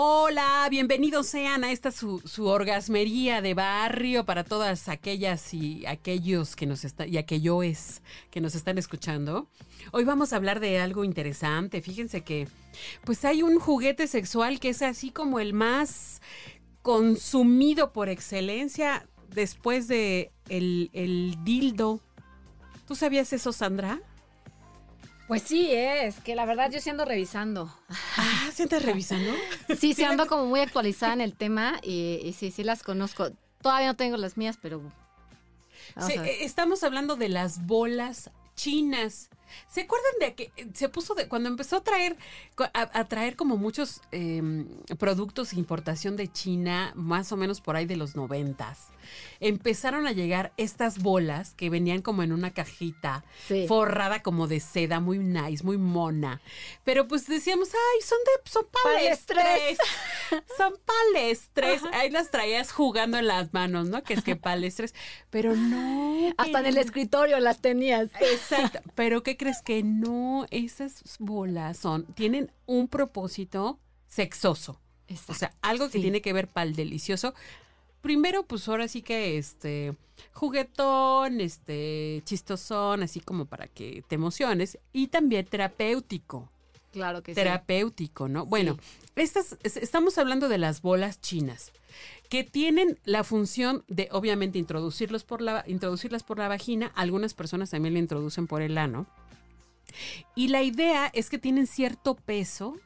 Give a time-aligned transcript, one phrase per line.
[0.00, 6.54] Hola, bienvenidos sean a esta su, su, orgasmería de barrio para todas aquellas y aquellos
[6.54, 8.00] que nos están y aquellos
[8.30, 9.48] que nos están escuchando.
[9.90, 11.82] Hoy vamos a hablar de algo interesante.
[11.82, 12.46] Fíjense que
[13.02, 16.22] pues hay un juguete sexual que es así como el más
[16.82, 21.98] consumido por excelencia después de el, el dildo.
[22.86, 24.00] ¿Tú sabías eso, Sandra?
[25.28, 27.70] Pues sí, es que la verdad yo sí ando revisando.
[28.16, 29.30] Ah, ¿sí andas revisando?
[29.78, 33.30] sí, sí ando como muy actualizada en el tema y, y sí, sí las conozco.
[33.60, 34.80] Todavía no tengo las mías, pero...
[36.06, 39.30] Sí, estamos hablando de las bolas chinas.
[39.66, 42.16] ¿Se acuerdan de que se puso de cuando empezó a traer
[42.74, 44.42] a, a traer como muchos eh,
[44.98, 48.88] productos de importación de China, más o menos por ahí de los noventas?
[49.40, 53.66] Empezaron a llegar estas bolas que venían como en una cajita sí.
[53.66, 56.42] forrada como de seda, muy nice, muy mona.
[56.84, 59.78] Pero pues decíamos, ay, son de son palestres.
[60.56, 61.82] son palestres.
[61.92, 64.02] Ahí las traías jugando en las manos, ¿no?
[64.02, 64.94] Que es que palestres.
[65.30, 66.32] Pero no.
[66.36, 68.10] Hasta en el escritorio las tenías.
[68.20, 68.80] Exacto.
[68.94, 70.46] Pero ¿qué crees que no?
[70.50, 74.80] Esas bolas son, tienen un propósito sexoso.
[75.06, 75.32] Exacto.
[75.32, 76.02] O sea, algo que sí.
[76.02, 77.34] tiene que ver para el delicioso.
[78.00, 79.96] Primero, pues ahora sí que este
[80.32, 84.78] juguetón, este chistosón, así como para que te emociones.
[84.92, 86.50] Y también terapéutico.
[86.92, 88.32] Claro que terapéutico, sí.
[88.32, 88.46] ¿no?
[88.46, 89.22] Bueno, sí.
[89.22, 91.72] estas, estamos hablando de las bolas chinas
[92.28, 97.70] que tienen la función de obviamente introducirlos por la, introducirlas por la vagina, algunas personas
[97.70, 99.06] también la introducen por el ano.
[100.34, 102.76] Y la idea es que tienen cierto peso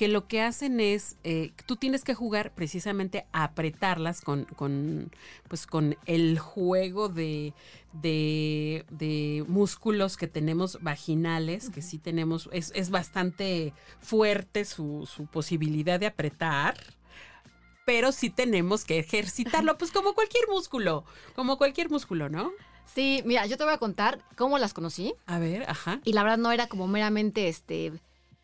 [0.00, 5.10] que lo que hacen es, eh, tú tienes que jugar precisamente a apretarlas con, con,
[5.46, 7.52] pues con el juego de,
[7.92, 15.26] de, de, músculos que tenemos vaginales, que sí tenemos, es, es bastante fuerte su, su
[15.26, 16.78] posibilidad de apretar
[17.84, 22.52] pero sí tenemos que ejercitarlo, pues como cualquier músculo, como cualquier músculo, ¿no?
[22.86, 25.12] Sí, mira, yo te voy a contar cómo las conocí.
[25.26, 26.00] A ver, ajá.
[26.04, 27.92] Y la verdad no era como meramente este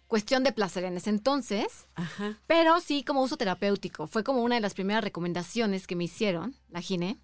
[0.07, 2.39] cuestión de placer en ese entonces, ajá.
[2.47, 4.07] pero sí como uso terapéutico.
[4.07, 7.19] Fue como una de las primeras recomendaciones que me hicieron, la gine.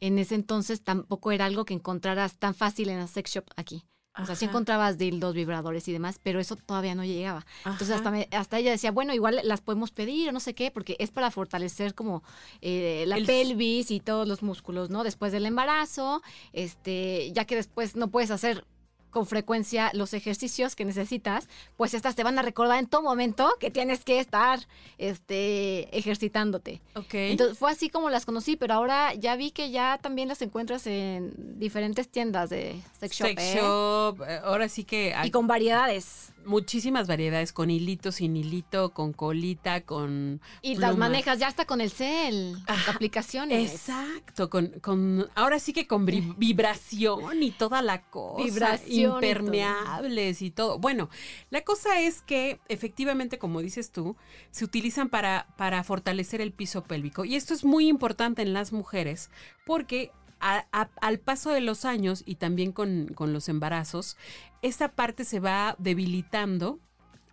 [0.00, 3.84] En ese entonces tampoco era algo que encontraras tan fácil en la sex shop aquí.
[4.20, 7.46] O sea, sí encontrabas dildos, vibradores y demás, pero eso todavía no llegaba.
[7.60, 7.70] Ajá.
[7.70, 10.70] Entonces hasta, me, hasta ella decía, bueno, igual las podemos pedir o no sé qué,
[10.70, 12.22] porque es para fortalecer como
[12.60, 13.24] eh, la El...
[13.24, 15.02] pelvis y todos los músculos, ¿no?
[15.02, 16.20] Después del embarazo,
[16.52, 18.66] este, ya que después no puedes hacer
[19.12, 23.48] con frecuencia los ejercicios que necesitas, pues estas te van a recordar en todo momento
[23.60, 24.58] que tienes que estar
[24.98, 26.80] este, ejercitándote.
[26.96, 27.14] Ok.
[27.14, 30.86] Entonces fue así como las conocí, pero ahora ya vi que ya también las encuentras
[30.86, 33.26] en diferentes tiendas de sex shop.
[33.28, 34.40] Sex shop, ¿eh?
[34.42, 35.14] ahora sí que...
[35.14, 35.28] Hay...
[35.28, 40.40] Y con variedades muchísimas variedades, con hilito, sin hilito, con colita, con.
[40.60, 43.72] Y las manejas ya hasta con el cel, Ajá, aplicaciones.
[43.72, 48.44] Exacto, con, con, ahora sí que con vibración y toda la cosa.
[48.44, 49.14] Vibración.
[49.14, 50.66] Impermeables y todo.
[50.66, 50.78] y todo.
[50.78, 51.08] Bueno,
[51.50, 54.16] la cosa es que efectivamente, como dices tú,
[54.50, 57.24] se utilizan para, para fortalecer el piso pélvico.
[57.24, 59.30] Y esto es muy importante en las mujeres
[59.64, 60.10] porque
[60.42, 64.18] a, a, al paso de los años y también con, con, los embarazos,
[64.60, 66.80] esa parte se va debilitando.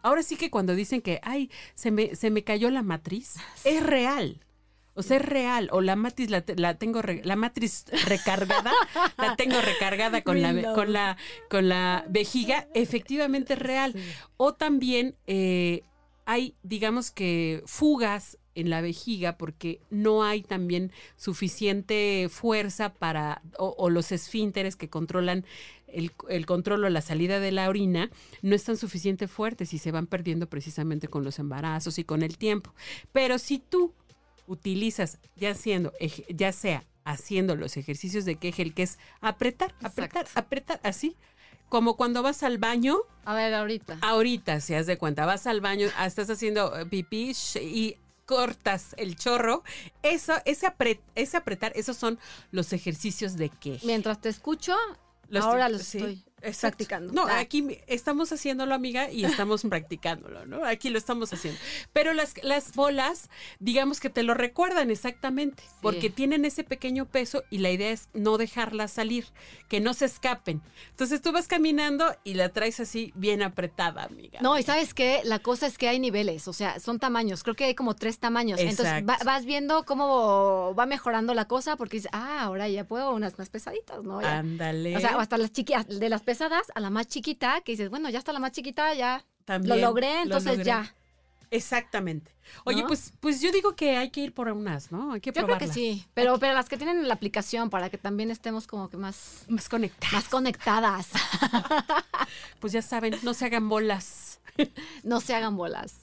[0.01, 3.83] Ahora sí que cuando dicen que, ay, se me, se me cayó la matriz, es
[3.83, 4.39] real.
[4.95, 5.69] O sea, es real.
[5.71, 8.71] O la matriz la, la tengo, re, la matriz recargada,
[9.17, 11.17] la tengo recargada con la, con la,
[11.49, 13.93] con la vejiga, efectivamente es real.
[13.93, 14.01] Sí.
[14.37, 15.83] O también eh,
[16.25, 23.75] hay, digamos que, fugas en la vejiga porque no hay también suficiente fuerza para, o,
[23.77, 25.45] o los esfínteres que controlan
[25.87, 28.09] el, el, control o la salida de la orina,
[28.41, 32.37] no están suficientemente fuertes y se van perdiendo precisamente con los embarazos y con el
[32.37, 32.73] tiempo.
[33.11, 33.93] Pero si tú
[34.47, 35.93] utilizas, ya, haciendo,
[36.29, 40.39] ya sea haciendo los ejercicios de Kegel, que es apretar, apretar, Exacto.
[40.39, 41.15] apretar, así,
[41.67, 42.97] como cuando vas al baño.
[43.25, 43.97] A ver, ahorita.
[44.01, 47.95] Ahorita, si has de cuenta, vas al baño, estás haciendo pipí y
[48.29, 49.63] cortas el chorro,
[50.03, 52.19] eso, ese, apret, ese apretar, esos son
[52.51, 53.79] los ejercicios de que.
[53.83, 54.75] Mientras te escucho,
[55.29, 55.97] los ahora los sí.
[55.97, 56.77] estoy Exacto.
[56.77, 57.13] practicando.
[57.13, 57.39] No, Ah.
[57.39, 60.65] aquí estamos haciéndolo, amiga, y estamos practicándolo, ¿no?
[60.65, 61.59] Aquí lo estamos haciendo.
[61.93, 67.43] Pero las, las bolas, digamos que te lo recuerdan exactamente, porque tienen ese pequeño peso
[67.49, 69.25] y la idea es no dejarlas salir,
[69.67, 70.61] que no se escapen.
[70.91, 74.39] Entonces tú vas caminando y la traes así bien apretada, amiga.
[74.41, 77.55] No, y sabes qué, la cosa es que hay niveles, o sea, son tamaños, creo
[77.55, 78.59] que hay como tres tamaños.
[78.59, 79.07] Entonces Exacto.
[79.11, 83.37] va- vas viendo cómo va mejorando la cosa porque dices, ah, ahora ya puedo unas
[83.37, 84.19] más pesaditas, ¿no?
[84.19, 84.95] Ándale.
[84.97, 88.07] O sea, hasta las chiquitas, de las pesadas a la más chiquita, que dices, bueno,
[88.11, 90.63] ya está la más chiquita, ya También lo logré, lo entonces logré.
[90.65, 90.95] ya.
[91.49, 92.31] Exactamente.
[92.65, 92.87] Oye, ¿No?
[92.87, 95.13] pues, pues yo digo que hay que ir por unas, ¿no?
[95.13, 95.69] Hay que Yo creo probarlas.
[95.69, 98.97] que sí, pero, pero las que tienen la aplicación para que también estemos como que
[98.97, 100.13] más, Más conectadas.
[100.13, 101.07] más conectadas,
[102.59, 104.39] Pues ya saben, no se hagan bolas.
[105.03, 105.95] no se hagan bolas.